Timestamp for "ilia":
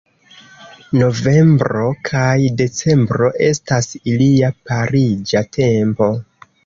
4.15-4.51